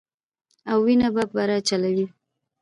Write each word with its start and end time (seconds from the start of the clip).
او 0.71 0.77
وينه 0.85 1.07
به 1.15 1.23
بره 1.35 1.57
چليږي 1.67 2.05